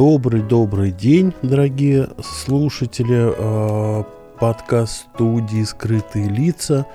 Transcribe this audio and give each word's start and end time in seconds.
Добрый-добрый 0.00 0.92
день, 0.92 1.34
дорогие 1.42 2.08
слушатели 2.22 3.34
э, 3.36 4.04
подкаст 4.40 5.08
студии 5.14 5.62
«Скрытые 5.62 6.26
лица». 6.26 6.86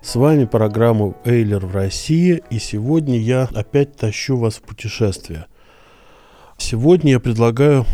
С 0.00 0.14
вами 0.14 0.46
программа 0.46 1.14
«Эйлер 1.26 1.66
в 1.66 1.74
России», 1.74 2.42
и 2.48 2.58
сегодня 2.58 3.18
я 3.18 3.50
опять 3.54 3.96
тащу 3.96 4.38
вас 4.38 4.54
в 4.54 4.62
путешествие. 4.62 5.44
Сегодня 6.56 7.12
я 7.12 7.20
предлагаю 7.20 7.84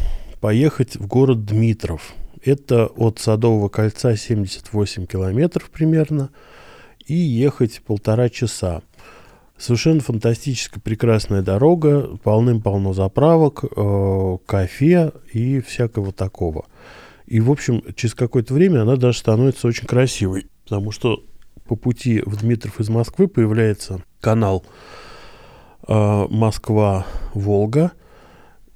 поехать 0.40 0.95
в 0.95 1.09
город 1.09 1.45
Дмитров. 1.45 2.14
Это 2.45 2.86
от 2.86 3.18
Садового 3.18 3.68
кольца 3.68 4.14
78 4.14 5.06
километров 5.06 5.68
примерно, 5.68 6.30
и 7.04 7.14
ехать 7.14 7.82
полтора 7.84 8.28
часа. 8.28 8.82
Совершенно 9.56 10.00
фантастическая, 10.00 10.80
прекрасная 10.80 11.42
дорога, 11.42 12.16
полным-полно 12.22 12.92
заправок, 12.92 13.64
э, 13.64 14.38
кафе 14.46 15.12
и 15.32 15.60
всякого 15.60 16.12
такого. 16.12 16.66
И, 17.26 17.40
в 17.40 17.51
общем, 17.51 17.82
через 17.95 18.14
какое-то 18.14 18.52
время 18.52 18.82
она 18.82 18.96
даже 18.96 19.18
становится 19.18 19.68
очень 19.68 19.87
красивой, 19.87 20.48
потому 20.64 20.90
что 20.90 21.23
по 21.66 21.76
пути 21.76 22.20
в 22.26 22.37
Дмитров 22.37 22.80
из 22.80 22.88
Москвы 22.88 23.29
появляется 23.29 24.02
канал 24.20 24.66
э, 25.86 26.26
Москва-Волга, 26.29 27.92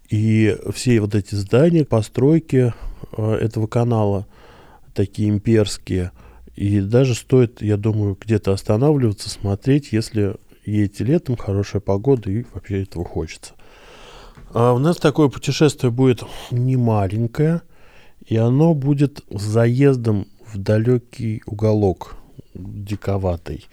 и 0.09 0.57
все 0.73 1.01
вот 1.01 1.15
эти 1.15 1.35
здания, 1.35 1.85
постройки 1.85 2.73
э, 3.17 3.33
этого 3.35 3.67
канала, 3.67 4.27
такие 4.95 5.29
имперские, 5.29 6.13
и 6.55 6.81
даже 6.81 7.15
стоит, 7.15 7.63
я 7.63 7.77
думаю, 7.77 8.17
где-то 8.19 8.53
останавливаться, 8.53 9.29
смотреть, 9.29 9.93
если 9.93 10.37
едете 10.69 11.05
летом, 11.05 11.37
хорошая 11.37 11.81
погода 11.81 12.31
и 12.31 12.45
вообще 12.53 12.83
этого 12.83 13.05
хочется. 13.05 13.55
А 14.55 14.73
у 14.73 14.79
нас 14.79 14.97
такое 14.97 15.29
путешествие 15.29 15.91
будет 15.91 16.23
не 16.51 16.77
маленькое, 16.77 17.63
и 18.27 18.37
оно 18.37 18.75
будет 18.75 19.23
заездом 19.31 20.27
в 20.47 20.59
далекий 20.59 21.43
уголок, 21.47 22.17
диковатый. 22.55 23.67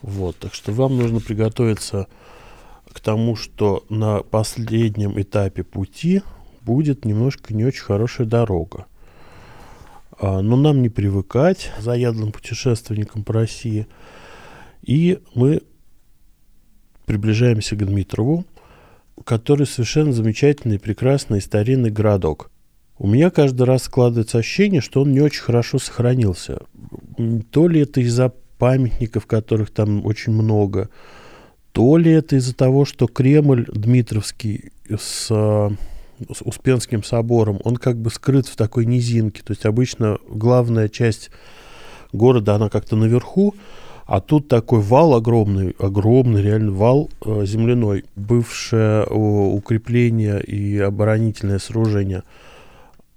Вот, 0.00 0.36
так 0.38 0.54
что 0.54 0.72
вам 0.72 0.96
нужно 0.96 1.20
приготовиться 1.20 2.08
к 2.92 3.00
тому, 3.00 3.36
что 3.36 3.84
на 3.88 4.22
последнем 4.22 5.20
этапе 5.20 5.62
пути 5.62 6.22
будет 6.62 7.04
немножко 7.04 7.54
не 7.54 7.64
очень 7.64 7.82
хорошая 7.82 8.26
дорога. 8.26 8.86
А, 10.18 10.40
но 10.40 10.56
нам 10.56 10.82
не 10.82 10.88
привыкать 10.88 11.70
заядлым 11.78 12.32
путешественникам 12.32 13.24
по 13.24 13.32
России. 13.32 13.86
И 14.82 15.20
мы 15.34 15.62
приближаемся 17.06 17.76
к 17.76 17.86
Дмитрову, 17.86 18.44
который 19.24 19.66
совершенно 19.66 20.12
замечательный, 20.12 20.78
прекрасный 20.78 21.40
старинный 21.40 21.90
городок. 21.90 22.50
У 22.98 23.06
меня 23.06 23.30
каждый 23.30 23.64
раз 23.64 23.84
складывается 23.84 24.38
ощущение, 24.38 24.80
что 24.80 25.02
он 25.02 25.12
не 25.12 25.20
очень 25.20 25.42
хорошо 25.42 25.78
сохранился. 25.78 26.60
То 27.50 27.68
ли 27.68 27.80
это 27.80 28.00
из-за 28.00 28.32
памятников, 28.58 29.26
которых 29.26 29.70
там 29.70 30.06
очень 30.06 30.32
много, 30.32 30.88
то 31.72 31.96
ли 31.96 32.12
это 32.12 32.36
из-за 32.36 32.54
того, 32.54 32.84
что 32.84 33.08
Кремль 33.08 33.66
Дмитровский 33.72 34.70
с, 34.88 35.26
с 35.26 36.42
Успенским 36.42 37.02
собором, 37.02 37.60
он 37.64 37.76
как 37.76 37.96
бы 37.96 38.10
скрыт 38.10 38.46
в 38.46 38.56
такой 38.56 38.86
низинке. 38.86 39.42
То 39.42 39.52
есть 39.52 39.66
обычно 39.66 40.18
главная 40.28 40.88
часть 40.88 41.30
города, 42.12 42.54
она 42.54 42.68
как-то 42.68 42.94
наверху, 42.94 43.54
а 44.06 44.20
тут 44.20 44.48
такой 44.48 44.80
вал 44.80 45.14
огромный, 45.14 45.74
огромный 45.78 46.42
реально 46.42 46.72
вал 46.72 47.08
э, 47.24 47.44
земляной, 47.46 48.04
бывшее 48.16 49.04
э, 49.04 49.14
укрепление 49.14 50.42
и 50.42 50.78
оборонительное 50.78 51.58
сооружение. 51.58 52.22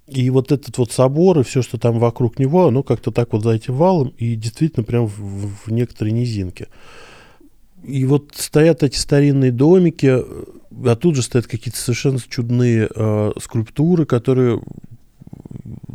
И 0.06 0.30
вот 0.30 0.52
этот 0.52 0.78
вот 0.78 0.92
собор 0.92 1.40
и 1.40 1.42
все, 1.42 1.62
что 1.62 1.78
там 1.78 1.98
вокруг 1.98 2.38
него, 2.38 2.68
оно 2.68 2.84
как-то 2.84 3.10
так 3.10 3.32
вот 3.32 3.42
за 3.42 3.50
этим 3.50 3.74
валом 3.74 4.14
и 4.16 4.36
действительно 4.36 4.84
прям 4.84 5.06
в, 5.06 5.18
в- 5.66 5.72
некоторой 5.72 6.12
низинке. 6.12 6.68
И 7.82 8.04
вот 8.04 8.32
стоят 8.36 8.82
эти 8.84 8.96
старинные 8.96 9.50
домики, 9.50 10.20
э, 10.20 10.44
а 10.84 10.94
тут 10.94 11.16
же 11.16 11.22
стоят 11.22 11.48
какие-то 11.48 11.78
совершенно 11.78 12.20
чудные 12.20 12.88
э, 12.94 13.32
скульптуры, 13.40 14.06
которые, 14.06 14.62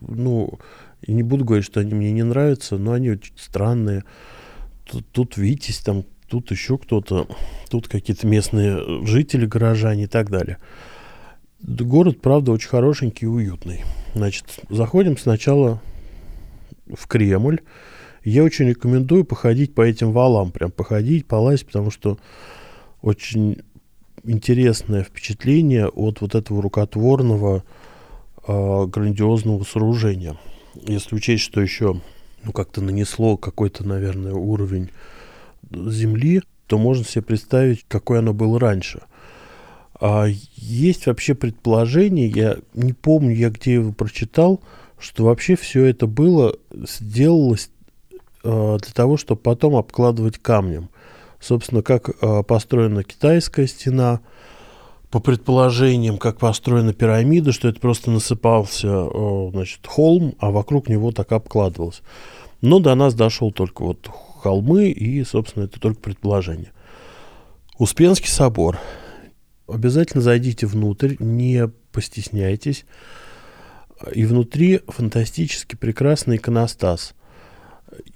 ну, 0.08 0.60
не 1.08 1.24
буду 1.24 1.46
говорить, 1.46 1.66
что 1.66 1.80
они 1.80 1.94
мне 1.94 2.12
не 2.12 2.24
нравятся, 2.24 2.78
но 2.78 2.92
они 2.92 3.12
очень 3.12 3.34
странные. 3.38 4.04
Тут, 4.92 5.06
тут 5.12 5.38
Витязь, 5.38 5.80
там, 5.80 6.04
тут 6.28 6.52
еще 6.52 6.78
кто-то, 6.78 7.28
тут 7.70 7.88
какие-то 7.88 8.28
местные 8.28 9.06
жители, 9.06 9.46
горожане 9.46 10.04
и 10.04 10.08
так 10.08 10.30
далее. 10.30 10.58
Город, 11.62 12.20
правда, 12.20 12.52
очень 12.52 12.70
хорошенький 12.70 13.26
и 13.26 13.30
уютный. 13.30 13.84
Значит, 14.16 14.46
заходим 14.70 15.18
сначала 15.18 15.82
в 16.94 17.08
Кремль. 17.08 17.62
Я 18.26 18.44
очень 18.44 18.68
рекомендую 18.68 19.24
походить 19.24 19.74
по 19.74 19.82
этим 19.82 20.12
валам, 20.12 20.52
прям 20.52 20.72
походить, 20.72 21.26
полазить, 21.26 21.68
потому 21.68 21.90
что 21.90 22.20
очень 23.02 23.62
интересное 24.24 25.04
впечатление 25.04 25.88
от 25.88 26.22
вот 26.22 26.36
этого 26.36 26.62
рукотворного 26.62 27.64
а, 28.46 28.86
грандиозного 28.86 29.64
сооружения. 29.64 30.38
Если 30.76 31.16
учесть, 31.16 31.44
что 31.44 31.62
еще 31.62 32.02
ну, 32.44 32.52
как-то 32.52 32.82
нанесло 32.82 33.38
какой-то, 33.38 33.86
наверное, 33.86 34.34
уровень 34.34 34.90
земли, 35.72 36.42
то 36.68 36.78
можно 36.78 37.04
себе 37.04 37.22
представить, 37.22 37.86
какой 37.88 38.20
оно 38.20 38.34
было 38.34 38.60
раньше. 38.60 39.02
А 40.00 40.26
есть 40.56 41.06
вообще 41.06 41.36
предположение, 41.36 42.28
я 42.28 42.58
не 42.74 42.94
помню, 42.94 43.36
я 43.36 43.50
где 43.50 43.76
его 43.76 43.92
прочитал, 43.92 44.62
что 44.98 45.26
вообще 45.26 45.56
все 45.56 45.86
это 45.86 46.08
было, 46.08 46.56
сделалось 46.72 47.70
э, 48.44 48.78
для 48.82 48.94
того, 48.94 49.18
чтобы 49.18 49.42
потом 49.42 49.76
обкладывать 49.76 50.40
камнем. 50.40 50.90
Собственно, 51.40 51.84
как 51.84 52.10
э, 52.10 52.44
построена 52.44 53.04
китайская 53.04 53.68
стена, 53.68 54.22
по 55.12 55.20
предположениям, 55.20 56.18
как 56.18 56.38
построена 56.38 56.94
пирамида, 56.94 57.52
что 57.52 57.68
это 57.68 57.82
просто 57.82 58.10
насыпался 58.10 58.88
э, 58.88 59.50
значит, 59.52 59.86
холм, 59.86 60.36
а 60.40 60.52
вокруг 60.52 60.88
него 60.88 61.12
так 61.12 61.34
обкладывалось. 61.34 62.02
Но 62.62 62.80
до 62.80 62.96
нас 62.96 63.14
дошел 63.14 63.52
только 63.52 63.84
вот 63.84 64.10
холмы, 64.42 64.90
и, 64.90 65.24
собственно, 65.26 65.66
это 65.66 65.82
только 65.82 66.00
предположение. 66.00 66.72
Успенский 67.78 68.30
собор. 68.30 68.80
Обязательно 69.68 70.22
зайдите 70.22 70.66
внутрь, 70.66 71.16
не 71.20 71.68
постесняйтесь. 71.92 72.86
И 74.14 74.26
внутри 74.26 74.80
фантастически 74.88 75.76
прекрасный 75.76 76.38
иконостас. 76.38 77.16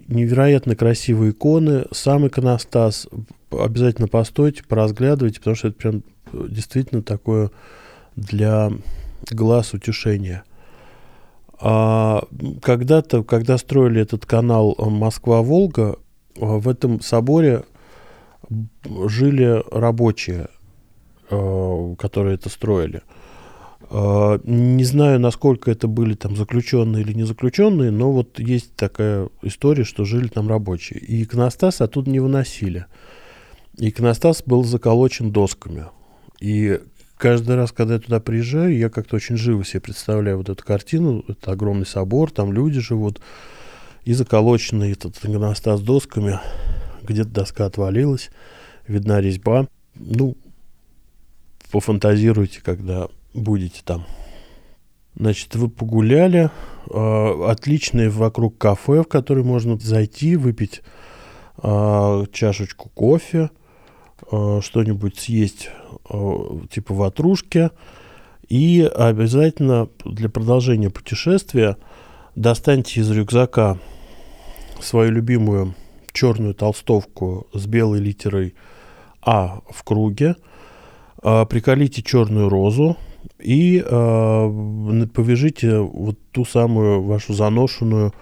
Невероятно 0.07 0.75
красивые 0.75 1.31
иконы, 1.31 1.85
сам 1.91 2.27
иконостас. 2.27 3.07
Обязательно 3.51 4.07
постойте, 4.07 4.63
поразглядывайте, 4.63 5.39
потому 5.39 5.55
что 5.55 5.67
это 5.67 5.77
прям 5.77 6.03
действительно 6.33 7.01
такое 7.01 7.51
для 8.15 8.71
глаз 9.31 9.73
утешение. 9.73 10.43
А 11.59 12.23
когда-то, 12.61 13.23
когда 13.23 13.57
строили 13.57 14.01
этот 14.01 14.25
канал 14.25 14.75
э, 14.77 14.89
Москва-Волга, 14.89 15.97
э, 16.35 16.45
в 16.45 16.67
этом 16.67 16.99
соборе 17.01 17.63
жили 19.07 19.63
рабочие, 19.71 20.49
э, 21.29 21.95
которые 21.97 22.35
это 22.35 22.49
строили. 22.49 23.01
Не 23.91 24.83
знаю, 24.83 25.19
насколько 25.19 25.69
это 25.69 25.87
были 25.87 26.15
там 26.15 26.35
заключенные 26.35 27.03
или 27.03 27.13
не 27.13 27.23
заключенные, 27.23 27.91
но 27.91 28.11
вот 28.11 28.39
есть 28.39 28.75
такая 28.75 29.29
история, 29.43 29.83
что 29.83 30.05
жили 30.05 30.27
там 30.27 30.49
рабочие. 30.49 30.99
И 30.99 31.21
иконостас 31.21 31.81
оттуда 31.81 32.09
не 32.09 32.19
выносили. 32.19 32.87
Иконостас 33.77 34.41
был 34.43 34.63
заколочен 34.63 35.31
досками. 35.31 35.85
И 36.45 36.79
каждый 37.17 37.55
раз, 37.55 37.71
когда 37.71 37.95
я 37.95 37.99
туда 37.99 38.19
приезжаю, 38.19 38.77
я 38.77 38.91
как-то 38.91 39.15
очень 39.15 39.35
живо 39.35 39.65
себе 39.65 39.81
представляю 39.81 40.37
вот 40.37 40.47
эту 40.47 40.63
картину. 40.63 41.25
Это 41.27 41.53
огромный 41.53 41.87
собор, 41.87 42.29
там 42.29 42.53
люди 42.53 42.79
живут. 42.79 43.19
И 44.03 44.13
заколоченный 44.13 44.91
этот 44.91 45.17
иконостас 45.25 45.81
досками. 45.81 46.39
Где-то 47.01 47.29
доска 47.31 47.65
отвалилась, 47.65 48.29
видна 48.87 49.21
резьба. 49.21 49.67
Ну, 49.95 50.37
пофантазируйте, 51.71 52.61
когда 52.61 53.07
будете 53.33 53.81
там. 53.83 54.05
Значит, 55.15 55.55
вы 55.55 55.67
погуляли, 55.67 56.51
э, 56.91 57.43
отличное 57.47 58.11
вокруг 58.11 58.59
кафе, 58.59 59.01
в 59.01 59.07
которое 59.07 59.41
можно 59.43 59.79
зайти, 59.79 60.35
выпить 60.35 60.83
э, 61.63 62.25
чашечку 62.31 62.89
кофе, 62.89 63.49
что-нибудь 64.61 65.19
съесть 65.19 65.69
э, 66.09 66.33
типа 66.69 66.93
ватрушки. 66.93 67.69
И 68.47 68.81
обязательно 68.81 69.89
для 70.03 70.29
продолжения 70.29 70.89
путешествия 70.89 71.77
достаньте 72.35 73.01
из 73.01 73.09
рюкзака 73.09 73.79
свою 74.79 75.11
любимую 75.11 75.73
черную 76.11 76.53
толстовку 76.53 77.47
с 77.53 77.65
белой 77.65 77.99
литерой 77.99 78.55
А 79.21 79.61
в 79.69 79.83
круге, 79.83 80.35
э, 81.23 81.45
приколите 81.47 82.01
черную 82.01 82.49
розу 82.49 82.97
и 83.39 83.83
э, 83.83 85.07
повяжите 85.13 85.79
вот 85.79 86.17
ту 86.31 86.45
самую 86.45 87.03
вашу 87.03 87.33
заношенную 87.33 88.13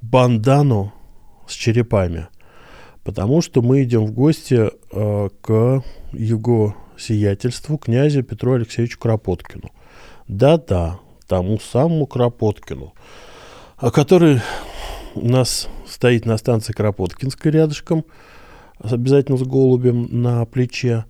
бандану 0.00 0.92
с 1.46 1.52
черепами. 1.52 2.28
Потому 3.04 3.40
что 3.40 3.62
мы 3.62 3.82
идем 3.82 4.04
в 4.04 4.12
гости 4.12 4.70
э, 4.92 5.28
к 5.40 5.82
его 6.12 6.76
сиятельству, 6.98 7.78
князю 7.78 8.22
Петру 8.22 8.54
Алексеевичу 8.54 8.98
Кропоткину. 8.98 9.70
Да-да, 10.28 10.98
тому 11.26 11.58
самому 11.58 12.06
Кропоткину, 12.06 12.92
а 13.76 13.90
который 13.90 14.40
у 15.14 15.26
нас 15.26 15.68
стоит 15.86 16.26
на 16.26 16.36
станции 16.36 16.72
Кропоткинской 16.72 17.50
рядышком, 17.50 18.04
обязательно 18.78 19.38
с 19.38 19.42
голубем 19.42 20.08
на 20.22 20.44
плече. 20.44 21.04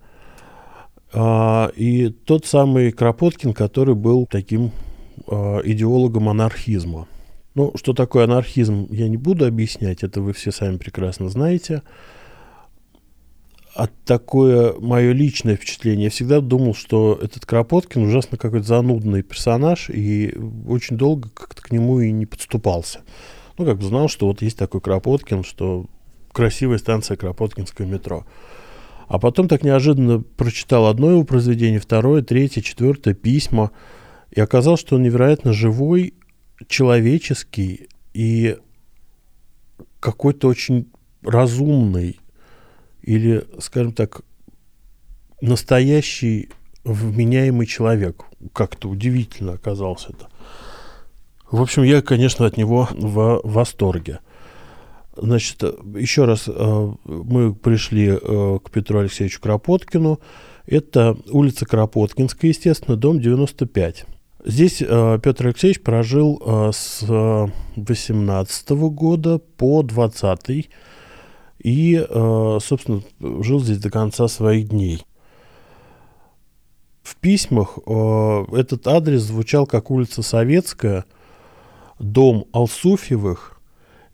А, 1.13 1.71
и 1.75 2.09
тот 2.09 2.45
самый 2.45 2.91
Кропоткин, 2.91 3.53
который 3.53 3.95
был 3.95 4.25
таким 4.25 4.71
а, 5.27 5.59
идеологом 5.63 6.29
анархизма. 6.29 7.07
Ну, 7.53 7.73
что 7.75 7.93
такое 7.93 8.23
анархизм, 8.23 8.87
я 8.91 9.09
не 9.09 9.17
буду 9.17 9.45
объяснять, 9.45 10.03
это 10.03 10.21
вы 10.21 10.33
все 10.33 10.51
сами 10.51 10.77
прекрасно 10.77 11.29
знаете. 11.29 11.81
А 13.75 13.87
такое 14.05 14.73
мое 14.79 15.11
личное 15.13 15.55
впечатление, 15.55 16.05
я 16.05 16.09
всегда 16.09 16.41
думал, 16.41 16.73
что 16.73 17.17
этот 17.21 17.45
Кропоткин 17.45 18.03
ужасно 18.03 18.37
какой-то 18.37 18.67
занудный 18.67 19.23
персонаж, 19.23 19.89
и 19.89 20.35
очень 20.67 20.97
долго 20.97 21.29
как-то 21.29 21.61
к 21.61 21.71
нему 21.71 22.01
и 22.01 22.11
не 22.11 22.25
подступался. 22.25 23.01
Ну, 23.57 23.65
как 23.65 23.77
бы 23.77 23.83
знал, 23.83 24.07
что 24.07 24.27
вот 24.27 24.41
есть 24.41 24.57
такой 24.57 24.81
Кропоткин, 24.81 25.43
что 25.43 25.87
красивая 26.31 26.77
станция 26.77 27.17
Кропоткинское 27.17 27.87
метро. 27.87 28.25
А 29.07 29.19
потом 29.19 29.49
так 29.49 29.63
неожиданно 29.63 30.21
прочитал 30.21 30.87
одно 30.87 31.11
его 31.11 31.23
произведение, 31.25 31.79
второе, 31.79 32.21
третье, 32.21 32.61
четвертое, 32.61 33.13
письма. 33.13 33.71
И 34.31 34.39
оказалось, 34.39 34.79
что 34.79 34.95
он 34.95 35.03
невероятно 35.03 35.51
живой, 35.51 36.13
человеческий 36.67 37.89
и 38.13 38.57
какой-то 39.99 40.47
очень 40.47 40.87
разумный 41.23 42.19
или, 43.01 43.45
скажем 43.59 43.93
так, 43.93 44.21
настоящий 45.41 46.49
вменяемый 46.83 47.65
человек. 47.65 48.25
Как-то 48.53 48.89
удивительно 48.89 49.53
оказалось 49.53 50.07
это. 50.07 50.29
В 51.49 51.61
общем, 51.61 51.83
я, 51.83 52.01
конечно, 52.01 52.45
от 52.45 52.57
него 52.57 52.87
в 52.91 53.41
восторге. 53.43 54.19
Значит, 55.15 55.61
еще 55.61 56.23
раз 56.25 56.45
э, 56.47 56.91
мы 57.03 57.53
пришли 57.53 58.07
э, 58.07 58.59
к 58.63 58.71
Петру 58.71 58.99
Алексеевичу 58.99 59.41
Кропоткину. 59.41 60.19
Это 60.65 61.17
улица 61.29 61.65
Кропоткинская, 61.65 62.51
естественно, 62.51 62.95
дом 62.95 63.19
95. 63.19 64.05
Здесь 64.43 64.81
э, 64.81 65.19
Петр 65.21 65.47
Алексеевич 65.47 65.81
прожил 65.81 66.71
с 66.73 67.03
18 67.75 68.69
года 68.69 69.37
по 69.37 69.83
20 69.83 70.69
и, 71.63 72.07
собственно, 72.09 73.03
жил 73.19 73.59
здесь 73.59 73.77
до 73.77 73.91
конца 73.91 74.27
своих 74.27 74.69
дней. 74.69 75.05
В 77.03 77.15
письмах 77.17 77.77
этот 77.77 78.87
адрес 78.87 79.21
звучал 79.21 79.67
как 79.67 79.91
улица 79.91 80.23
Советская, 80.23 81.05
дом 81.99 82.45
Алсуфьевых, 82.51 83.61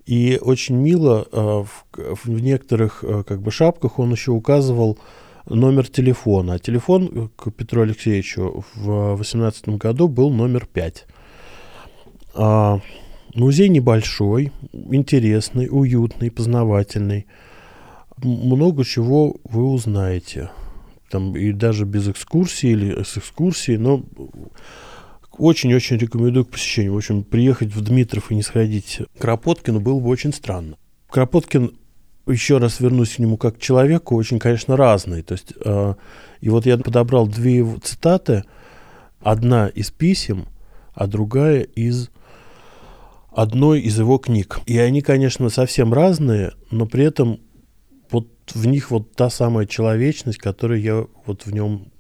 и 0.07 0.39
очень 0.41 0.75
мило 0.75 1.27
э, 1.30 1.38
в, 1.38 1.85
в 2.25 2.41
некоторых 2.41 3.03
э, 3.03 3.23
как 3.23 3.41
бы 3.41 3.51
шапках 3.51 4.00
он 4.00 4.12
еще 4.13 4.31
указывал 4.31 4.97
номер 5.49 5.88
телефона. 5.88 6.59
Телефон 6.59 7.29
к 7.35 7.51
Петру 7.51 7.81
Алексеевичу 7.81 8.63
в 8.75 9.15
18 9.15 9.69
году 9.69 10.07
был 10.07 10.29
номер 10.29 10.67
5. 10.71 11.05
А, 12.35 12.79
музей 13.33 13.69
небольшой, 13.69 14.51
интересный, 14.73 15.67
уютный, 15.69 16.31
познавательный. 16.31 17.27
Много 18.17 18.83
чего 18.83 19.38
вы 19.44 19.65
узнаете. 19.65 20.49
Там 21.09 21.35
и 21.35 21.51
даже 21.51 21.85
без 21.85 22.09
экскурсии 22.09 22.69
или 22.69 23.03
с 23.03 23.17
экскурсией, 23.17 23.77
но 23.77 24.03
очень-очень 25.38 25.97
рекомендую 25.97 26.45
к 26.45 26.49
посещению. 26.49 26.94
В 26.94 26.97
общем, 26.97 27.23
приехать 27.23 27.69
в 27.73 27.81
Дмитров 27.81 28.31
и 28.31 28.35
не 28.35 28.41
сходить 28.41 29.01
к 29.17 29.21
Кропоткину 29.21 29.79
было 29.79 29.99
бы 29.99 30.09
очень 30.09 30.33
странно. 30.33 30.77
Кропоткин, 31.09 31.77
еще 32.27 32.57
раз 32.57 32.79
вернусь 32.79 33.15
к 33.15 33.19
нему 33.19 33.38
как 33.38 33.57
к 33.57 33.62
человеку, 33.62 34.15
очень, 34.15 34.39
конечно, 34.39 34.75
разный. 34.77 35.21
То 35.21 35.33
есть, 35.33 35.53
э, 35.63 35.94
и 36.41 36.50
вот 36.50 36.65
я 36.65 36.77
подобрал 36.77 37.27
две 37.27 37.57
его 37.57 37.77
цитаты. 37.79 38.44
Одна 39.19 39.68
из 39.68 39.91
писем, 39.91 40.47
а 40.94 41.07
другая 41.07 41.62
из 41.62 42.09
одной 43.31 43.81
из 43.81 44.00
его 44.00 44.18
книг. 44.18 44.59
И 44.65 44.77
они, 44.79 45.01
конечно, 45.01 45.50
совсем 45.50 45.94
разные, 45.94 46.53
но 46.71 46.85
при 46.85 47.03
этом 47.03 47.39
вот 48.09 48.27
в 48.53 48.65
них 48.65 48.89
вот 48.89 49.13
та 49.13 49.30
самая 49.30 49.65
человечность, 49.65 50.39
которую 50.39 50.81
я 50.81 51.06
вот 51.25 51.45
в 51.45 51.53
нем 51.53 51.91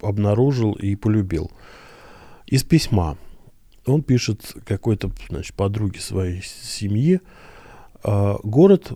обнаружил 0.00 0.72
и 0.72 0.94
полюбил 0.94 1.50
из 2.46 2.64
письма. 2.64 3.16
Он 3.86 4.02
пишет 4.02 4.56
какой-то, 4.66 5.10
значит, 5.28 5.54
подруге 5.54 6.00
своей 6.00 6.42
семьи. 6.42 7.20
«А, 8.04 8.36
город 8.42 8.92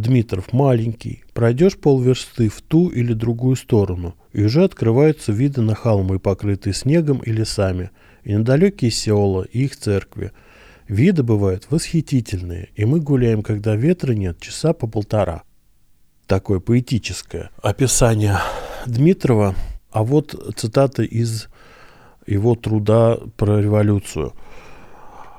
Дмитров 0.00 0.52
маленький. 0.52 1.24
Пройдешь 1.34 1.76
полверсты 1.76 2.48
в 2.48 2.62
ту 2.62 2.88
или 2.88 3.12
другую 3.12 3.56
сторону, 3.56 4.14
и 4.32 4.44
уже 4.44 4.64
открываются 4.64 5.32
виды 5.32 5.60
на 5.60 5.74
холмы, 5.74 6.18
покрытые 6.18 6.74
снегом 6.74 7.18
и 7.18 7.30
лесами, 7.30 7.90
и 8.24 8.36
на 8.36 8.44
далекие 8.44 8.90
села, 8.90 9.42
и 9.42 9.64
их 9.64 9.76
церкви. 9.76 10.32
Виды 10.86 11.22
бывают 11.22 11.66
восхитительные, 11.70 12.70
и 12.74 12.84
мы 12.84 13.00
гуляем, 13.00 13.42
когда 13.42 13.76
ветра 13.76 14.12
нет, 14.12 14.40
часа 14.40 14.72
по 14.72 14.86
полтора. 14.86 15.42
Такое 16.26 16.60
поэтическое 16.60 17.50
описание 17.62 18.38
Дмитрова. 18.86 19.54
А 19.90 20.02
вот 20.02 20.34
цитата 20.56 21.02
из 21.02 21.48
его 22.26 22.54
труда 22.54 23.18
про 23.36 23.60
революцию. 23.60 24.34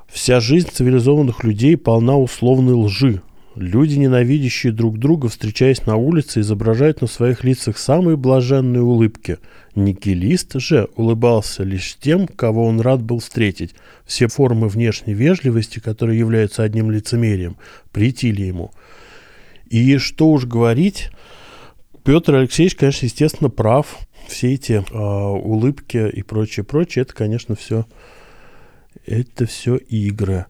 Вся 0.07 0.39
жизнь 0.39 0.69
цивилизованных 0.71 1.43
людей 1.43 1.77
полна 1.77 2.17
условной 2.17 2.73
лжи. 2.73 3.21
Люди, 3.59 3.95
ненавидящие 3.95 4.71
друг 4.71 4.99
друга, 4.99 5.27
встречаясь 5.27 5.85
на 5.85 5.97
улице, 5.97 6.39
изображают 6.39 7.01
на 7.01 7.07
своих 7.07 7.43
лицах 7.43 7.77
самые 7.77 8.15
блаженные 8.15 8.81
улыбки. 8.81 9.37
Никелист 9.75 10.57
же 10.61 10.87
улыбался 10.95 11.63
лишь 11.63 11.97
тем, 11.97 12.25
кого 12.25 12.65
он 12.65 12.79
рад 12.79 13.01
был 13.01 13.19
встретить. 13.19 13.75
Все 14.05 14.29
формы 14.29 14.69
внешней 14.69 15.13
вежливости, 15.13 15.79
которые 15.79 16.17
являются 16.17 16.63
одним 16.63 16.89
лицемерием, 16.89 17.57
претили 17.91 18.43
ему. 18.43 18.71
И 19.69 19.97
что 19.97 20.31
уж 20.31 20.45
говорить, 20.45 21.09
Петр 22.05 22.35
Алексеевич, 22.35 22.75
конечно, 22.75 23.07
естественно, 23.07 23.49
прав 23.49 23.99
все 24.29 24.53
эти 24.53 24.85
э, 24.89 24.97
улыбки 24.97 26.09
и 26.09 26.23
прочее, 26.23 26.63
прочее, 26.63 27.01
это, 27.01 27.13
конечно, 27.13 27.55
все, 27.55 27.85
это 29.05 29.45
все 29.47 29.75
игры. 29.75 30.45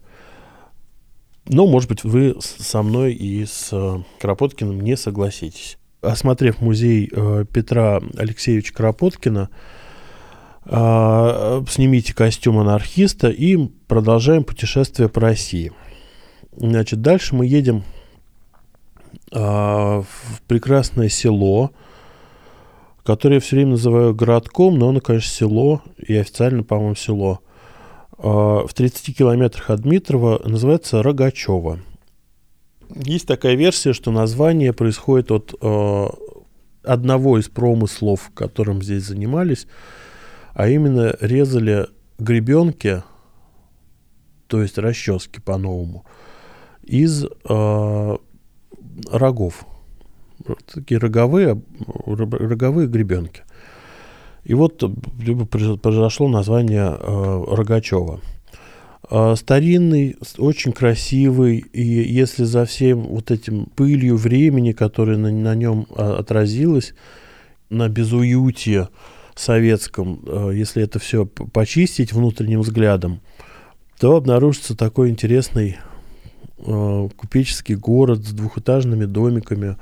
Но, 1.50 1.65
может 1.65 1.89
быть, 1.89 2.03
вы 2.03 2.36
со 2.39 2.84
мной 2.84 3.13
и 3.13 3.44
с 3.44 3.70
э, 3.72 3.98
Кропоткиным 4.20 4.82
не 4.82 4.96
согласитесь. 4.96 5.79
Осмотрев 6.00 6.62
музей 6.62 7.10
э, 7.12 7.46
Петра 7.51 8.00
Алексеевича 8.18 8.72
Кропоткина, 8.72 9.50
э, 10.65 11.63
снимите 11.68 12.13
костюм 12.13 12.60
анархиста 12.60 13.29
и 13.29 13.58
продолжаем 13.88 14.44
путешествие 14.44 15.10
по 15.10 15.22
России. 15.22 15.72
Значит, 16.56 17.01
дальше 17.01 17.36
мы 17.36 17.46
едем 17.46 17.84
в 19.32 20.06
прекрасное 20.48 21.08
село, 21.08 21.72
который 23.03 23.36
я 23.36 23.39
все 23.39 23.58
время 23.58 23.72
называю 23.72 24.15
городком, 24.15 24.79
но 24.79 24.89
оно, 24.89 25.01
конечно, 25.01 25.29
село, 25.29 25.84
и 25.98 26.15
официально, 26.15 26.63
по-моему, 26.63 26.96
село. 26.96 27.41
А, 28.21 28.67
в 28.67 28.73
30 28.73 29.15
километрах 29.15 29.69
от 29.69 29.81
Дмитрова 29.81 30.41
называется 30.43 31.01
Рогачево. 31.01 31.79
Есть 32.93 33.27
такая 33.27 33.55
версия, 33.55 33.93
что 33.93 34.11
название 34.11 34.73
происходит 34.73 35.31
от 35.31 35.53
э, 35.61 36.07
одного 36.83 37.39
из 37.39 37.47
промыслов, 37.47 38.31
которым 38.33 38.81
здесь 38.81 39.03
занимались, 39.03 39.67
а 40.53 40.67
именно 40.67 41.15
резали 41.21 41.88
гребенки, 42.17 43.03
то 44.47 44.61
есть 44.61 44.79
расчески 44.79 45.39
по-новому, 45.39 46.03
из 46.81 47.25
э, 47.25 48.17
рогов. 49.11 49.65
Такие 50.73 50.99
роговые, 50.99 51.61
роговые 52.05 52.88
гребенки. 52.88 53.43
И 54.43 54.53
вот 54.53 54.84
произошло 55.81 56.27
название 56.27 56.98
э, 57.00 57.43
Рогачева. 57.48 58.19
Э, 59.12 59.36
старинный, 59.36 60.17
очень 60.38 60.72
красивый, 60.72 61.58
и 61.58 61.81
если 61.81 62.43
за 62.43 62.65
всем 62.65 63.01
вот 63.01 63.31
этим 63.31 63.65
пылью 63.75 64.17
времени, 64.17 64.72
которая 64.72 65.17
на, 65.17 65.31
на 65.31 65.55
нем 65.55 65.88
а, 65.96 66.17
отразилась, 66.19 66.93
на 67.69 67.88
безуютие 67.88 68.89
советском, 69.36 70.22
э, 70.25 70.51
если 70.55 70.84
это 70.84 71.00
все 71.00 71.25
почистить 71.25 72.13
внутренним 72.13 72.62
взглядом, 72.62 73.22
то 74.00 74.15
обнаружится 74.15 74.75
такой 74.75 75.10
интересный 75.10 75.77
э, 76.58 77.10
купеческий 77.15 77.75
город 77.75 78.25
с 78.25 78.31
двухэтажными 78.31 79.05
домиками, 79.05 79.77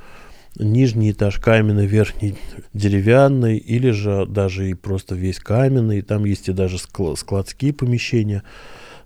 нижний 0.59 1.11
этаж 1.11 1.39
каменный, 1.39 1.85
верхний 1.85 2.35
деревянный, 2.73 3.57
или 3.57 3.91
же 3.91 4.25
даже 4.25 4.69
и 4.69 4.73
просто 4.73 5.15
весь 5.15 5.39
каменный, 5.39 6.01
там 6.01 6.25
есть 6.25 6.49
и 6.49 6.53
даже 6.53 6.77
складские 6.79 7.73
помещения 7.73 8.43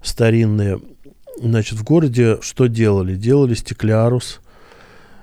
старинные. 0.01 0.79
Значит, 1.39 1.79
в 1.79 1.83
городе 1.83 2.37
что 2.41 2.67
делали? 2.67 3.15
Делали 3.15 3.53
стеклярус, 3.53 4.41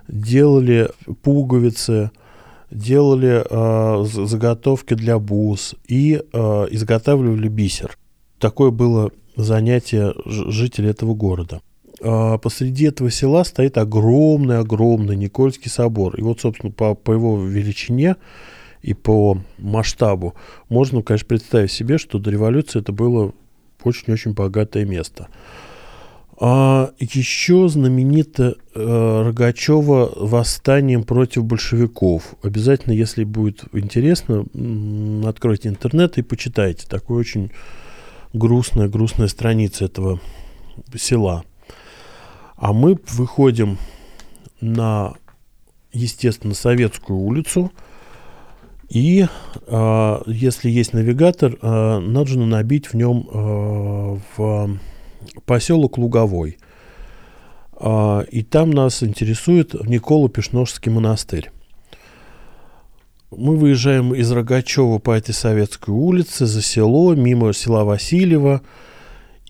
делали 0.09 0.91
пуговицы, 1.23 2.11
делали 2.71 3.45
э, 3.49 4.05
заготовки 4.05 4.95
для 4.95 5.19
бус 5.19 5.75
и 5.87 6.21
э, 6.21 6.39
изготавливали 6.71 7.49
бисер. 7.49 7.97
Такое 8.39 8.71
было 8.71 9.11
занятие 9.37 10.15
жителей 10.27 10.91
этого 10.91 11.15
города. 11.15 11.61
А 12.01 12.39
посреди 12.39 12.87
этого 12.87 13.11
села 13.11 13.45
стоит 13.45 13.79
огромный-огромный 13.79 15.17
Никольский 15.17 15.71
собор. 15.71 16.17
И 16.17 16.23
вот, 16.23 16.41
собственно, 16.41 16.73
по, 16.73 16.95
по 16.95 17.13
его 17.13 17.43
величине 17.45 18.17
и 18.83 18.95
по 18.95 19.39
масштабу 19.59 20.35
можно, 20.69 21.03
конечно, 21.03 21.27
представить 21.27 21.73
себе, 21.73 21.99
что 21.99 22.19
до 22.19 22.31
революции 22.31 22.81
это 22.81 22.93
было 22.93 23.33
очень-очень 23.83 24.33
богатое 24.33 24.85
место. 24.85 25.29
А 26.41 26.93
еще 27.01 27.69
знаменито 27.69 28.55
э, 28.73 29.23
Рогачева 29.25 30.13
восстанием 30.15 31.03
против 31.03 31.45
большевиков. 31.45 32.35
Обязательно, 32.43 32.93
если 32.93 33.25
будет 33.25 33.65
интересно, 33.73 34.45
откройте 35.29 35.69
интернет 35.69 36.17
и 36.17 36.23
почитайте. 36.23 36.87
Такой 36.87 37.19
очень 37.19 37.51
грустная, 38.33 38.89
грустная 38.89 39.27
страница 39.27 39.87
этого 39.87 40.21
села. 40.95 41.43
А 42.59 42.73
мы 42.73 42.99
выходим 43.07 43.79
на, 44.61 45.15
естественно, 45.93 46.55
Советскую 46.55 47.19
улицу. 47.19 47.73
И 48.89 49.27
э, 49.67 50.19
если 50.27 50.71
есть 50.71 50.93
навигатор, 50.93 51.57
э, 51.61 51.99
нужно 51.99 52.47
набить 52.47 52.87
в 52.87 52.95
нем 52.95 53.29
э, 53.31 54.19
в 54.37 54.79
поселок 55.45 55.99
Луговой. 55.99 56.59
Э, 57.79 58.25
и 58.29 58.43
там 58.43 58.71
нас 58.71 59.05
интересует 59.05 59.75
Никола 59.87 60.29
Пешножский 60.29 60.91
монастырь. 60.91 61.53
Мы 63.31 63.57
выезжаем 63.57 64.15
из 64.15 64.33
Рогачева 64.33 64.99
по 64.99 65.13
этой 65.13 65.35
советской 65.35 65.91
улице 65.91 66.47
за 66.47 66.63
село, 66.63 67.15
мимо 67.15 67.53
села 67.53 67.85
Васильева– 67.85 68.63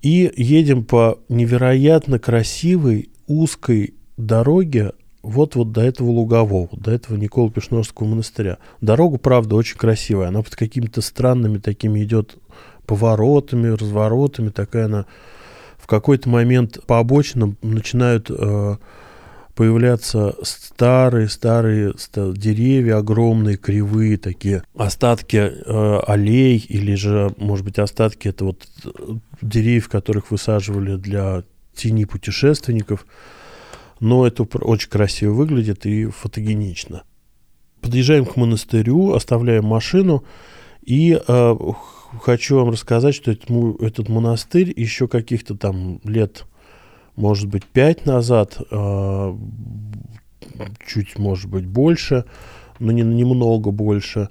и 0.02 0.33
едем 0.37 0.85
по 0.85 1.19
невероятно 1.28 2.19
красивой 2.19 3.11
узкой 3.26 3.95
дороге 4.17 4.93
вот-вот 5.23 5.73
до 5.73 5.83
этого 5.83 6.11
Лугового, 6.11 6.69
до 6.73 6.90
этого 6.90 7.17
Никола 7.17 7.50
Пешножского 7.50 8.07
монастыря. 8.07 8.59
Дорога, 8.81 9.19
правда, 9.19 9.57
очень 9.57 9.76
красивая. 9.76 10.28
Она 10.28 10.43
под 10.43 10.57
какими-то 10.57 11.00
странными 11.00 11.59
такими 11.59 12.02
идет 12.02 12.38
поворотами, 12.87 13.69
разворотами. 13.69 14.50
Такая 14.50 14.87
она 14.87 15.07
в 15.76 15.87
какой-то 15.87 16.28
момент 16.28 16.78
по 16.87 16.99
обочинам 16.99 17.57
начинают 17.62 18.31
э, 18.31 18.76
появляться 19.58 20.36
старые-старые 20.40 21.92
деревья, 22.14 22.98
огромные, 22.98 23.56
кривые 23.56 24.16
такие, 24.16 24.62
остатки 24.76 25.36
э, 25.36 26.00
аллей 26.06 26.64
или 26.68 26.94
же, 26.94 27.34
может 27.38 27.64
быть, 27.64 27.80
остатки 27.80 28.28
это 28.28 28.44
вот 28.44 28.68
э, 28.84 28.88
деревьев, 29.42 29.88
которых 29.88 30.30
высаживали 30.30 30.94
для 30.94 31.42
тени 31.74 32.04
путешественников. 32.04 33.04
Но 33.98 34.24
это 34.28 34.44
очень 34.44 34.90
красиво 34.90 35.32
выглядит 35.32 35.86
и 35.86 36.06
фотогенично. 36.06 37.02
Подъезжаем 37.80 38.26
к 38.26 38.36
монастырю, 38.36 39.12
оставляем 39.14 39.64
машину 39.64 40.22
и 40.82 41.18
э, 41.18 41.56
хочу 42.22 42.58
вам 42.58 42.70
рассказать, 42.70 43.16
что 43.16 43.32
этот, 43.32 43.50
этот 43.80 44.08
монастырь 44.08 44.72
еще 44.76 45.08
каких-то 45.08 45.56
там 45.56 45.98
лет 46.04 46.44
может 47.18 47.48
быть, 47.48 47.64
пять 47.66 48.06
назад, 48.06 48.56
э, 48.70 49.37
чуть, 50.87 51.18
может 51.18 51.50
быть, 51.50 51.66
больше, 51.66 52.25
но 52.78 52.92
не 52.92 53.02
немного 53.02 53.72
больше, 53.72 54.28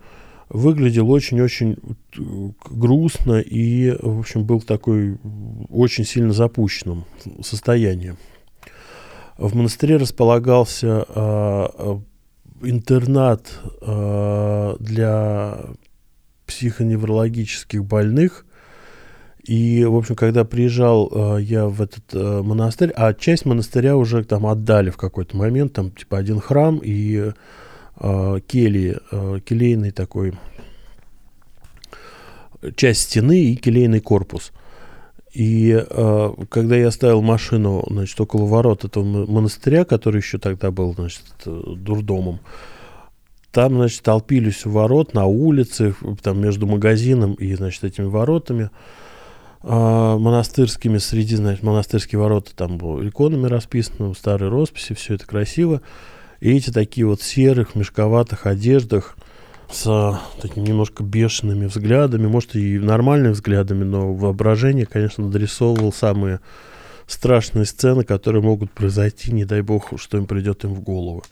выглядел 0.50 1.12
очень-очень 1.12 1.74
э, 1.74 2.52
грустно 2.72 3.40
и, 3.40 3.92
в 4.02 4.20
общем, 4.20 4.46
был 4.46 4.62
такой 4.62 5.18
очень 5.70 6.06
сильно 6.06 6.32
запущенном 6.32 7.06
состоянии. 7.42 8.16
В 9.38 9.54
монастыре 9.54 9.98
располагался 9.98 11.06
э, 11.08 12.00
интернат 12.62 13.60
э, 13.82 14.76
для 14.80 15.58
психоневрологических 16.48 17.84
больных, 17.84 18.46
и, 19.48 19.86
в 19.86 19.96
общем, 19.96 20.16
когда 20.16 20.44
приезжал 20.44 21.10
э, 21.10 21.42
я 21.42 21.68
в 21.68 21.82
этот 21.82 22.04
э, 22.14 22.42
монастырь, 22.42 22.92
а 22.92 23.14
часть 23.14 23.46
монастыря 23.46 23.96
уже 23.96 24.26
там 24.26 24.46
отдали 24.46 24.90
в 24.90 24.98
какой-то 24.98 25.38
момент, 25.38 25.72
там 25.72 25.92
типа 25.92 26.18
один 26.18 26.42
храм 26.42 26.82
и 26.84 27.32
э, 28.00 28.40
кельи, 28.46 28.98
э, 29.10 29.40
келейный 29.46 29.92
такой, 29.92 30.34
часть 32.76 33.04
стены 33.04 33.46
и 33.46 33.56
келейный 33.56 34.02
корпус. 34.02 34.52
И 35.34 35.82
э, 35.82 36.34
когда 36.50 36.76
я 36.76 36.90
оставил 36.90 37.22
машину, 37.22 37.86
значит, 37.90 38.20
около 38.20 38.48
ворот 38.48 38.84
этого 38.84 39.06
монастыря, 39.06 39.86
который 39.86 40.18
еще 40.18 40.40
тогда 40.40 40.72
был, 40.72 40.94
значит, 40.94 41.24
дурдомом, 41.46 42.42
там, 43.54 43.76
значит, 43.76 44.04
толпились 44.04 44.66
ворот 44.66 45.14
на 45.14 45.26
улице, 45.26 45.96
там 46.22 46.42
между 46.42 46.68
магазином 46.68 47.36
и, 47.36 47.56
значит, 47.56 47.86
этими 47.86 48.08
воротами– 48.08 48.72
монастырскими, 49.68 50.98
среди, 50.98 51.36
значит, 51.36 51.64
монастырские 51.64 52.20
ворота 52.20 52.56
там 52.56 52.78
было 52.78 53.08
иконами 53.08 53.48
расписано, 53.48 54.14
старые 54.14 54.50
росписи, 54.50 54.94
все 54.94 55.16
это 55.16 55.26
красиво. 55.26 55.82
И 56.40 56.56
эти 56.56 56.72
такие 56.72 57.06
вот 57.06 57.22
серых, 57.22 57.76
мешковатых 57.76 58.46
одеждах 58.46 59.18
с 59.70 60.20
такими 60.42 60.68
немножко 60.68 61.04
бешеными 61.04 61.66
взглядами, 61.66 62.28
может 62.28 62.56
и 62.56 62.80
нормальными 62.80 63.34
взглядами, 63.34 63.84
но 63.84 64.14
воображение, 64.14 64.86
конечно, 64.86 65.30
дорисовывал 65.30 65.92
самые 65.92 66.40
страшные 67.06 67.66
сцены, 67.66 68.04
которые 68.04 68.42
могут 68.42 68.72
произойти, 68.72 69.32
не 69.34 69.46
дай 69.46 69.62
бог, 69.62 69.94
что 70.00 70.18
им 70.18 70.26
придет 70.26 70.64
им 70.64 70.74
в 70.74 70.82
голову. 70.82 71.24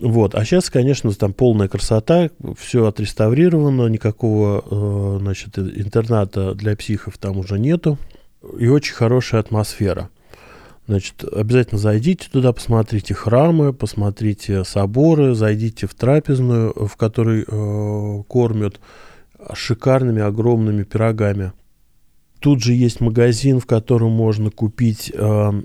Вот. 0.00 0.34
А 0.34 0.44
сейчас, 0.44 0.70
конечно, 0.70 1.12
там 1.12 1.32
полная 1.32 1.68
красота, 1.68 2.30
все 2.58 2.86
отреставрировано, 2.86 3.86
никакого 3.88 4.64
э, 4.64 5.18
значит, 5.20 5.58
интерната 5.58 6.54
для 6.54 6.76
психов 6.76 7.18
там 7.18 7.38
уже 7.38 7.58
нету. 7.58 7.98
И 8.58 8.66
очень 8.66 8.94
хорошая 8.94 9.40
атмосфера. 9.40 10.10
Значит, 10.88 11.22
обязательно 11.24 11.78
зайдите 11.78 12.28
туда, 12.30 12.52
посмотрите 12.52 13.14
храмы, 13.14 13.72
посмотрите 13.72 14.64
соборы, 14.64 15.34
зайдите 15.34 15.86
в 15.86 15.94
трапезную, 15.94 16.72
в 16.88 16.96
которой 16.96 17.44
э, 17.46 18.22
кормят 18.26 18.80
шикарными 19.54 20.22
огромными 20.22 20.82
пирогами. 20.82 21.52
Тут 22.40 22.62
же 22.62 22.72
есть 22.72 23.00
магазин, 23.00 23.60
в 23.60 23.66
котором 23.66 24.10
можно 24.10 24.50
купить 24.50 25.12
э, 25.14 25.62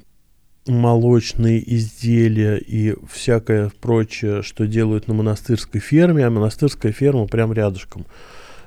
молочные 0.67 1.61
изделия 1.75 2.57
и 2.57 2.95
всякое 3.11 3.71
прочее, 3.81 4.41
что 4.41 4.67
делают 4.67 5.07
на 5.07 5.13
монастырской 5.13 5.81
ферме, 5.81 6.25
а 6.25 6.29
монастырская 6.29 6.91
ферма 6.91 7.27
прям 7.27 7.53
рядышком. 7.53 8.05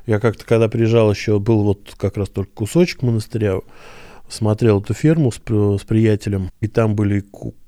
Я 0.06 0.18
как-то, 0.18 0.44
когда 0.44 0.68
приезжал, 0.68 1.10
еще 1.10 1.38
был 1.38 1.62
вот 1.62 1.94
как 1.96 2.16
раз 2.16 2.28
только 2.28 2.50
кусочек 2.52 3.02
монастыря, 3.02 3.60
смотрел 4.28 4.80
эту 4.80 4.94
ферму 4.94 5.30
с, 5.32 5.36
с 5.36 5.84
приятелем, 5.84 6.50
и 6.60 6.68
там 6.68 6.94
были 6.94 7.24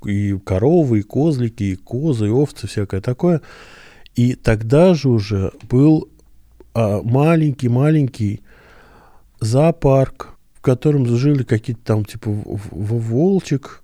и 0.06 0.38
коровы, 0.38 1.00
и 1.00 1.02
козлики, 1.02 1.64
и 1.64 1.76
козы, 1.76 2.28
и 2.28 2.30
овцы, 2.30 2.66
всякое 2.66 3.00
такое. 3.00 3.42
И 4.14 4.34
тогда 4.34 4.94
же 4.94 5.08
уже 5.08 5.52
был 5.68 6.08
а, 6.74 7.02
маленький-маленький 7.02 8.40
зоопарк, 9.40 10.30
в 10.54 10.60
котором 10.62 11.06
жили 11.06 11.42
какие-то 11.42 11.82
там 11.84 12.04
типа 12.04 12.30
волчек, 12.30 13.81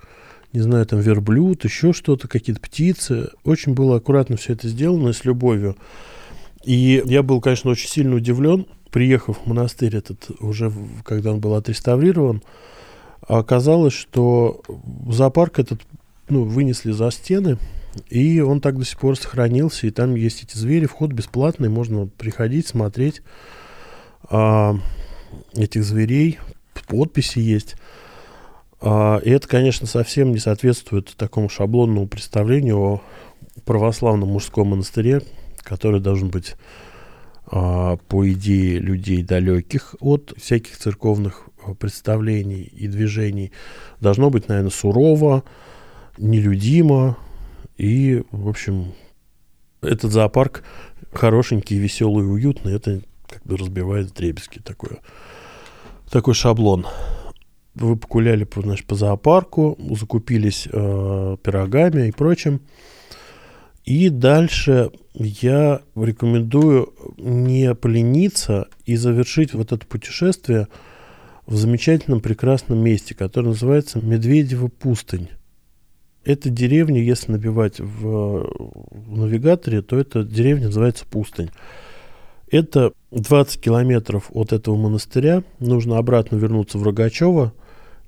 не 0.52 0.61
знаю, 0.61 0.87
там 0.87 1.00
верблюд, 1.00 1.64
еще 1.64 1.93
что-то, 1.93 2.28
какие-то 2.28 2.61
птицы. 2.61 3.31
Очень 3.45 3.75
было 3.75 3.97
аккуратно 3.97 4.37
все 4.37 4.55
это 4.55 4.69
сделано, 4.69 5.12
с 5.12 5.25
любовью. 5.25 5.76
И 6.64 7.02
я 7.05 7.23
был, 7.23 7.40
конечно, 7.40 7.71
очень 7.71 7.88
сильно 7.88 8.17
удивлен, 8.17 8.67
приехав 8.90 9.38
в 9.38 9.47
монастырь 9.47 9.97
этот, 9.97 10.31
уже 10.40 10.73
когда 11.05 11.33
он 11.33 11.40
был 11.40 11.55
отреставрирован, 11.55 12.43
а 13.26 13.38
оказалось, 13.38 13.93
что 13.93 14.62
зоопарк 15.09 15.59
этот 15.59 15.81
ну, 16.28 16.45
вынесли 16.45 16.93
за 16.93 17.11
стены, 17.11 17.59
и 18.11 18.40
он 18.40 18.61
так 18.61 18.78
до 18.78 18.85
сих 18.85 18.99
пор 18.99 19.17
сохранился, 19.17 19.87
и 19.87 19.90
там 19.90 20.14
есть 20.14 20.43
эти 20.43 20.57
звери, 20.57 20.87
вход 20.87 21.12
бесплатный, 21.12 21.69
можно 21.69 22.07
приходить, 22.07 22.67
смотреть 22.67 23.23
а, 24.31 24.76
этих 25.55 25.85
зверей, 25.85 26.38
подписи 26.88 27.38
есть. 27.38 27.76
А, 28.80 29.18
и 29.18 29.30
это, 29.30 29.49
конечно, 29.49 29.87
совсем 29.87 30.32
не 30.32 30.38
соответствует 30.38 31.14
такому 31.16 31.49
шаблонному 31.49 32.06
представлению 32.06 32.78
о 32.78 33.02
православном 33.64 34.30
мужском 34.30 34.68
монастыре, 34.68 35.23
который 35.62 36.00
должен 36.00 36.28
быть, 36.28 36.56
а, 37.47 37.97
по 38.08 38.30
идее, 38.30 38.78
людей 38.78 39.23
далеких 39.23 39.94
от 40.00 40.32
всяких 40.37 40.76
церковных 40.76 41.49
а, 41.64 41.75
представлений 41.75 42.62
и 42.62 42.87
движений. 42.87 43.52
Должно 44.00 44.30
быть, 44.30 44.49
наверное, 44.49 44.70
сурово, 44.70 45.44
нелюдимо. 46.16 47.16
И, 47.76 48.23
в 48.30 48.49
общем, 48.49 48.94
этот 49.82 50.12
зоопарк 50.12 50.62
хорошенький, 51.12 51.78
веселый 51.78 52.30
уютный. 52.30 52.75
Это 52.75 53.02
как 53.28 53.42
бы 53.44 53.56
разбивает 53.56 54.14
дребезги 54.14 54.61
такое, 54.61 54.99
такой 56.11 56.35
шаблон. 56.35 56.87
Вы 57.80 57.97
погуляли 57.97 58.44
по, 58.44 58.62
значит, 58.62 58.87
по 58.87 58.94
зоопарку, 58.94 59.78
закупились 59.90 60.68
э, 60.70 61.37
пирогами 61.42 62.08
и 62.08 62.12
прочим. 62.12 62.61
И 63.85 64.11
дальше 64.11 64.90
я 65.14 65.80
рекомендую 65.97 66.92
не 67.16 67.75
полениться 67.75 68.68
и 68.85 68.97
завершить 68.97 69.54
вот 69.54 69.73
это 69.73 69.87
путешествие 69.87 70.68
в 71.47 71.56
замечательном 71.56 72.20
прекрасном 72.20 72.78
месте, 72.78 73.14
которое 73.14 73.49
называется 73.49 74.04
Медведева 74.04 74.68
пустынь. 74.68 75.28
Эта 76.28 76.50
деревня, 76.50 77.02
если 77.02 77.32
набивать 77.32 77.80
в, 77.80 78.50
в 78.90 79.16
навигаторе, 79.16 79.80
то 79.80 79.99
эта 79.99 80.25
деревня 80.25 80.66
называется 80.66 81.06
Пустынь. 81.06 81.49
Это 82.50 82.92
20 83.12 83.58
километров 83.58 84.30
от 84.35 84.52
этого 84.52 84.76
монастыря. 84.76 85.42
Нужно 85.58 85.97
обратно 85.97 86.37
вернуться 86.37 86.76
в 86.76 86.82
Рогачево. 86.82 87.54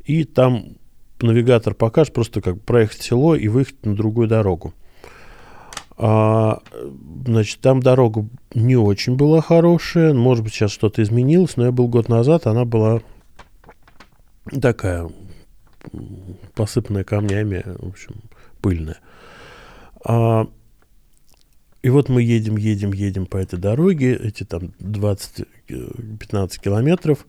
И 0.05 0.25
там 0.25 0.77
навигатор 1.21 1.75
покажет 1.75 2.13
просто 2.15 2.41
как 2.41 2.61
проехать 2.63 3.03
село 3.03 3.35
и 3.35 3.49
выехать 3.49 3.85
на 3.85 3.95
другую 3.95 4.29
дорогу. 4.29 4.75
А, 5.97 6.63
значит, 7.27 7.61
там 7.61 7.81
дорога 7.81 8.27
не 8.55 8.77
очень 8.77 9.17
была 9.17 9.43
хорошая. 9.43 10.15
Может 10.15 10.45
быть, 10.45 10.55
сейчас 10.55 10.71
что-то 10.71 11.03
изменилось, 11.03 11.57
но 11.57 11.67
я 11.67 11.73
был 11.73 11.89
год 11.89 12.09
назад, 12.09 12.47
она 12.47 12.65
была 12.65 13.03
такая 14.63 15.11
посыпанная 16.55 17.05
камнями, 17.05 17.63
в 17.67 17.89
общем, 17.89 18.15
пыльная. 18.63 18.99
А, 20.05 20.49
и 21.83 21.89
вот 21.89 22.09
мы 22.09 22.23
едем, 22.23 22.57
едем, 22.57 22.93
едем 22.93 23.27
по 23.27 23.37
этой 23.37 23.59
дороге, 23.59 24.15
эти 24.15 24.45
там 24.45 24.73
20-15 24.81 26.61
километров, 26.63 27.27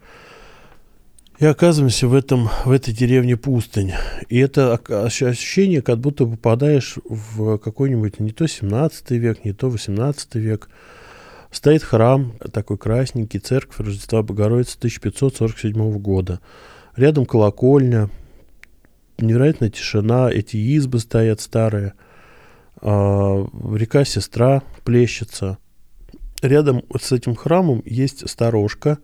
и 1.41 1.45
оказываемся 1.45 2.07
в, 2.07 2.13
этом, 2.13 2.49
в 2.65 2.71
этой 2.71 2.93
деревне 2.93 3.35
пустынь. 3.35 3.93
И 4.29 4.37
это 4.37 4.75
ощущение, 4.75 5.81
как 5.81 5.97
будто 5.97 6.27
попадаешь 6.27 6.97
в 7.03 7.57
какой-нибудь 7.57 8.19
не 8.19 8.29
то 8.29 8.45
17 8.45 9.09
век, 9.11 9.43
не 9.43 9.51
то 9.51 9.71
18 9.71 10.35
век. 10.35 10.69
Стоит 11.49 11.81
храм, 11.81 12.33
такой 12.53 12.77
красненький, 12.77 13.39
церковь 13.39 13.79
Рождества 13.79 14.21
Богородицы 14.21 14.77
1547 14.77 15.97
года. 15.97 16.41
Рядом 16.95 17.25
колокольня, 17.25 18.11
невероятная 19.17 19.71
тишина, 19.71 20.29
эти 20.31 20.57
избы 20.57 20.99
стоят 20.99 21.41
старые, 21.41 21.93
а, 22.81 23.47
река 23.73 24.05
Сестра 24.05 24.61
плещется. 24.83 25.57
Рядом 26.43 26.83
с 26.99 27.11
этим 27.11 27.33
храмом 27.33 27.81
есть 27.83 28.29
сторожка, 28.29 28.99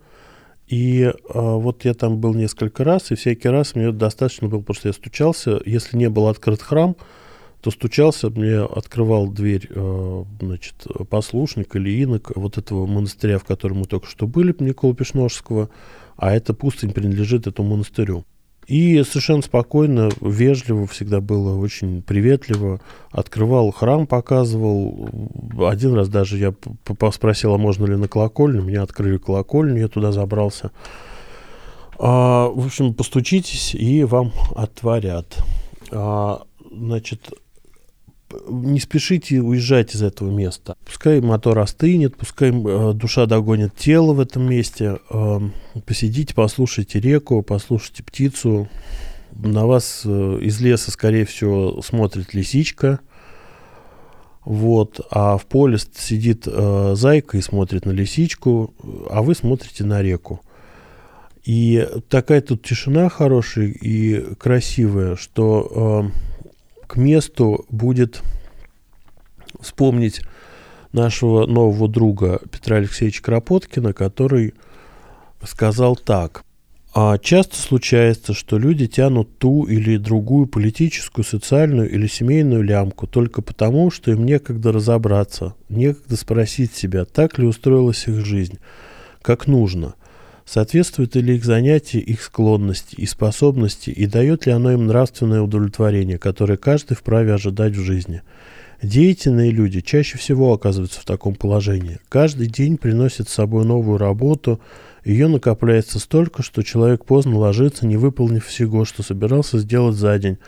и 0.68 1.10
а, 1.30 1.56
вот 1.56 1.84
я 1.84 1.94
там 1.94 2.18
был 2.18 2.34
несколько 2.34 2.84
раз, 2.84 3.10
и 3.10 3.14
всякий 3.14 3.48
раз 3.48 3.74
мне 3.74 3.90
достаточно 3.90 4.48
было, 4.48 4.62
что 4.72 4.88
я 4.88 4.92
стучался, 4.92 5.60
если 5.64 5.96
не 5.96 6.10
был 6.10 6.28
открыт 6.28 6.60
храм, 6.60 6.96
то 7.60 7.70
стучался, 7.70 8.30
мне 8.30 8.60
открывал 8.60 9.28
дверь, 9.28 9.66
э, 9.68 10.24
значит, 10.40 10.74
послушник 11.08 11.74
или 11.74 11.90
инок 12.02 12.32
вот 12.36 12.56
этого 12.56 12.86
монастыря, 12.86 13.38
в 13.38 13.44
котором 13.44 13.78
мы 13.78 13.86
только 13.86 14.06
что 14.06 14.26
были, 14.26 14.54
Никола 14.60 14.94
Пешножского, 14.94 15.70
а 16.16 16.32
эта 16.34 16.54
пустынь 16.54 16.92
принадлежит 16.92 17.46
этому 17.46 17.70
монастырю. 17.70 18.24
И 18.68 19.02
совершенно 19.02 19.40
спокойно, 19.40 20.10
вежливо 20.20 20.86
всегда 20.86 21.22
было, 21.22 21.58
очень 21.58 22.02
приветливо. 22.02 22.82
Открывал 23.10 23.72
храм, 23.72 24.06
показывал. 24.06 25.08
Один 25.58 25.94
раз 25.94 26.10
даже 26.10 26.36
я 26.36 26.54
спросил, 27.10 27.54
а 27.54 27.58
можно 27.58 27.86
ли 27.86 27.96
на 27.96 28.08
колокольню. 28.08 28.62
Мне 28.62 28.80
открыли 28.80 29.16
колокольню, 29.16 29.80
я 29.80 29.88
туда 29.88 30.12
забрался. 30.12 30.70
А, 31.98 32.48
в 32.48 32.66
общем, 32.66 32.92
постучитесь, 32.92 33.74
и 33.74 34.04
вам 34.04 34.32
отворят. 34.54 35.42
А, 35.90 36.42
значит, 36.70 37.32
не 38.48 38.80
спешите 38.80 39.40
уезжать 39.40 39.94
из 39.94 40.02
этого 40.02 40.30
места. 40.30 40.76
Пускай 40.84 41.20
мотор 41.20 41.58
остынет, 41.58 42.16
пускай 42.16 42.50
э, 42.50 42.92
душа 42.92 43.26
догонит 43.26 43.74
тело 43.76 44.12
в 44.12 44.20
этом 44.20 44.48
месте. 44.48 44.98
Э, 45.10 45.40
посидите, 45.86 46.34
послушайте 46.34 47.00
реку, 47.00 47.42
послушайте 47.42 48.02
птицу. 48.02 48.68
На 49.32 49.66
вас 49.66 50.02
э, 50.04 50.38
из 50.42 50.60
леса, 50.60 50.90
скорее 50.90 51.24
всего, 51.24 51.80
смотрит 51.82 52.34
лисичка. 52.34 53.00
Вот, 54.44 55.00
а 55.10 55.36
в 55.36 55.44
поле 55.44 55.78
сидит 55.78 56.44
э, 56.46 56.94
зайка 56.96 57.36
и 57.36 57.42
смотрит 57.42 57.84
на 57.84 57.90
лисичку, 57.90 58.72
а 59.10 59.22
вы 59.22 59.34
смотрите 59.34 59.84
на 59.84 60.00
реку. 60.00 60.40
И 61.44 61.86
такая 62.08 62.40
тут 62.40 62.62
тишина 62.62 63.08
хорошая 63.08 63.66
и 63.66 64.34
красивая, 64.34 65.16
что 65.16 66.10
э, 66.12 66.37
к 66.88 66.96
месту 66.96 67.66
будет 67.70 68.22
вспомнить 69.60 70.22
нашего 70.92 71.46
нового 71.46 71.86
друга 71.86 72.40
Петра 72.50 72.78
Алексеевича 72.78 73.22
Кропоткина, 73.22 73.92
который 73.92 74.54
сказал 75.44 75.94
так. 75.94 76.42
А 76.94 77.18
часто 77.18 77.56
случается, 77.56 78.32
что 78.32 78.58
люди 78.58 78.86
тянут 78.86 79.38
ту 79.38 79.64
или 79.64 79.98
другую 79.98 80.46
политическую, 80.46 81.24
социальную 81.24 81.90
или 81.90 82.06
семейную 82.06 82.62
лямку 82.62 83.06
только 83.06 83.42
потому, 83.42 83.90
что 83.90 84.10
им 84.10 84.24
некогда 84.24 84.72
разобраться, 84.72 85.54
некогда 85.68 86.16
спросить 86.16 86.74
себя, 86.74 87.04
так 87.04 87.38
ли 87.38 87.46
устроилась 87.46 88.08
их 88.08 88.24
жизнь, 88.24 88.58
как 89.20 89.46
нужно, 89.46 89.94
соответствует 90.48 91.14
ли 91.16 91.36
их 91.36 91.44
занятие 91.44 92.00
их 92.00 92.22
склонности 92.22 92.94
и 92.94 93.04
способности 93.04 93.90
и 93.90 94.06
дает 94.06 94.46
ли 94.46 94.52
оно 94.52 94.72
им 94.72 94.86
нравственное 94.86 95.42
удовлетворение, 95.42 96.18
которое 96.18 96.56
каждый 96.56 96.96
вправе 96.96 97.34
ожидать 97.34 97.74
в 97.74 97.80
жизни. 97.80 98.22
Деятельные 98.82 99.50
люди 99.50 99.80
чаще 99.80 100.16
всего 100.16 100.52
оказываются 100.52 101.00
в 101.00 101.04
таком 101.04 101.34
положении. 101.34 101.98
Каждый 102.08 102.46
день 102.46 102.78
приносит 102.78 103.28
с 103.28 103.34
собой 103.34 103.64
новую 103.64 103.98
работу, 103.98 104.60
ее 105.04 105.28
накопляется 105.28 105.98
столько, 105.98 106.42
что 106.42 106.62
человек 106.62 107.04
поздно 107.04 107.38
ложится, 107.38 107.86
не 107.86 107.96
выполнив 107.96 108.46
всего, 108.46 108.84
что 108.84 109.02
собирался 109.02 109.58
сделать 109.58 109.96
за 109.96 110.18
день, 110.18 110.38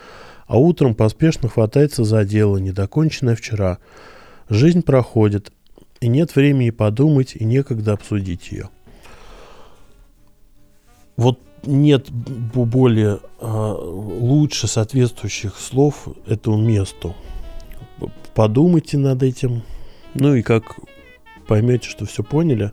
а 0.47 0.59
утром 0.59 0.95
поспешно 0.95 1.49
хватается 1.49 2.05
за 2.05 2.25
дело, 2.25 2.57
недоконченное 2.57 3.37
вчера. 3.37 3.79
Жизнь 4.49 4.83
проходит, 4.83 5.53
и 6.01 6.09
нет 6.09 6.35
времени 6.35 6.71
подумать, 6.71 7.35
и 7.35 7.45
некогда 7.45 7.93
обсудить 7.93 8.53
ее. 8.53 8.71
Вот 11.21 11.39
нет 11.65 12.11
более 12.11 13.21
а, 13.39 13.75
лучше 13.75 14.67
соответствующих 14.67 15.59
слов 15.59 16.09
этому 16.27 16.57
месту. 16.57 17.15
Подумайте 18.35 18.97
над 18.97 19.23
этим. 19.23 19.63
Ну 20.15 20.35
и 20.35 20.41
как 20.41 20.81
поймете, 21.47 21.91
что 21.91 22.07
все 22.07 22.23
поняли, 22.23 22.73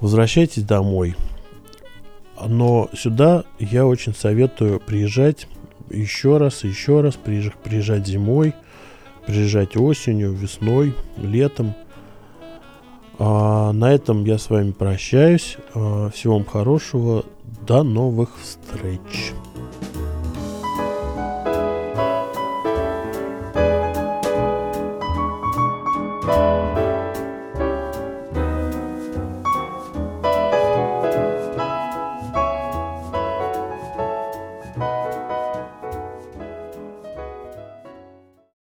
возвращайтесь 0.00 0.64
домой. 0.64 1.14
Но 2.44 2.90
сюда 2.92 3.44
я 3.60 3.86
очень 3.86 4.16
советую 4.16 4.80
приезжать 4.80 5.46
еще 5.90 6.38
раз, 6.38 6.64
еще 6.64 7.02
раз, 7.02 7.16
приезж- 7.24 7.54
приезжать 7.62 8.04
зимой, 8.04 8.52
Приезжайте 9.28 9.78
осенью, 9.78 10.32
весной, 10.32 10.94
летом. 11.18 11.74
А 13.18 13.72
на 13.72 13.92
этом 13.92 14.24
я 14.24 14.38
с 14.38 14.48
вами 14.50 14.70
прощаюсь. 14.70 15.56
А, 15.74 16.10
всего 16.10 16.34
вам 16.34 16.44
хорошего. 16.44 17.24
До 17.66 17.82
новых 17.82 18.30
встреч. 18.40 19.32